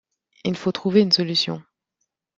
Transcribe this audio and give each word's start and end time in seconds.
Il 0.45 0.57
faut 0.57 0.71
trouver 0.71 1.01
une 1.01 1.11
solution. 1.11 1.61